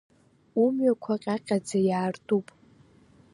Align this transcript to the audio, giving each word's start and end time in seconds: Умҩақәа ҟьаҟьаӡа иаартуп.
Умҩақәа 0.61 1.13
ҟьаҟьаӡа 1.23 1.79
иаартуп. 1.89 2.47